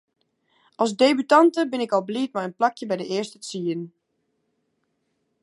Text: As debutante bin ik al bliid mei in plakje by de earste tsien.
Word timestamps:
As 0.83 0.91
debutante 1.03 1.61
bin 1.71 1.83
ik 1.85 1.93
al 1.95 2.05
bliid 2.09 2.31
mei 2.33 2.47
in 2.47 2.57
plakje 2.59 2.85
by 2.87 2.97
de 2.99 3.07
earste 3.15 3.37
tsien. 3.41 3.81